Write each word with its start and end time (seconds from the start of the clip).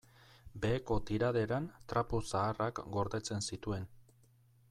Beheko 0.63 0.95
tiraderan 1.09 1.67
trapu 1.93 2.23
zaharrak 2.31 2.83
gordetzen 2.97 3.47
zituen. 3.53 3.91